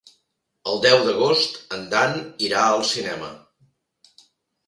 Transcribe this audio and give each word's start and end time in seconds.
El 0.69 0.79
deu 0.85 1.01
d'agost 1.09 1.59
en 1.77 1.83
Dan 1.91 2.17
irà 2.47 2.63
al 2.69 2.81
cinema. 2.93 3.29